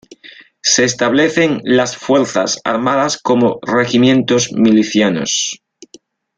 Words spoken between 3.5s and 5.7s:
regimientos milicianos.